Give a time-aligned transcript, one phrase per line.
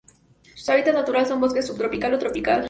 [0.55, 2.59] Su hábitat natural son bosques subtropical o tropical.